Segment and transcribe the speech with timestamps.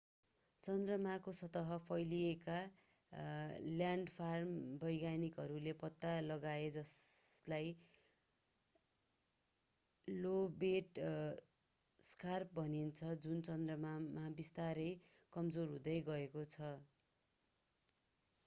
[0.63, 2.55] चन्द्रमाको सतह फैलिएका
[3.73, 7.69] ल्यान्डफार्म वैज्ञानिकहरूले पत्ता लगाए जसलाई
[10.07, 11.03] लोबेट
[12.03, 14.89] स्कार्प भनिन्छ जुन चन्द्रमामा बिस्तारै
[15.33, 16.73] कमजोर हुँदै गएको छ